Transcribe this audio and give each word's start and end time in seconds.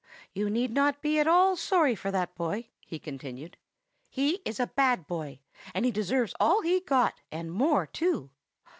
"You 0.33 0.49
need 0.49 0.71
not 0.73 1.03
be 1.03 1.19
at 1.19 1.27
all 1.27 1.55
sorry 1.55 1.93
for 1.93 2.09
that 2.09 2.33
boy," 2.33 2.69
he 2.79 2.97
continued. 2.97 3.55
"He 4.09 4.41
is 4.45 4.59
a 4.59 4.65
bad 4.65 5.05
boy, 5.05 5.41
and 5.75 5.85
he 5.85 5.91
deserves 5.91 6.33
all 6.39 6.63
he 6.63 6.79
got, 6.79 7.21
and 7.31 7.51
more 7.51 7.85
too." 7.85 8.31